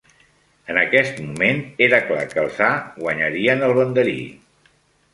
[0.73, 2.73] En aquest moment, era clar que els A
[3.05, 4.21] guanyarien el banderí.